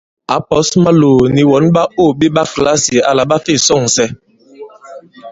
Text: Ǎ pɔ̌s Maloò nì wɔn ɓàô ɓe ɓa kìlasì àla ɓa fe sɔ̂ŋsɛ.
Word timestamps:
Ǎ 0.35 0.37
pɔ̌s 0.47 0.69
Maloò 0.83 1.21
nì 1.35 1.41
wɔn 1.51 1.65
ɓàô 1.75 2.05
ɓe 2.19 2.25
ɓa 2.35 2.43
kìlasì 2.51 2.95
àla 3.09 3.23
ɓa 3.29 3.37
fe 3.45 3.53
sɔ̂ŋsɛ. 3.65 4.05